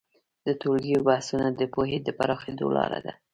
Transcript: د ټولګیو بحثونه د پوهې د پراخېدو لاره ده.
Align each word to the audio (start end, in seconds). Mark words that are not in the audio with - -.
د 0.45 0.47
ټولګیو 0.61 1.05
بحثونه 1.07 1.47
د 1.53 1.61
پوهې 1.73 1.97
د 2.03 2.09
پراخېدو 2.17 2.67
لاره 2.77 2.99
ده. 3.05 3.13